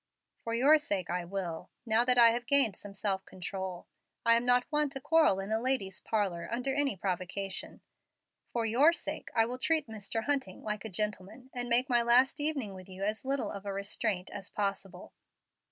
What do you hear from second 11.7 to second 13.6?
my last evening with you as little